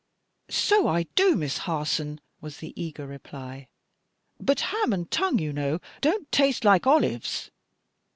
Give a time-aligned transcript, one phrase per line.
[0.49, 3.67] "So I do, Miss Harson," was the eager reply;
[4.39, 7.51] "but ham and tongue, you know, don't taste like olives."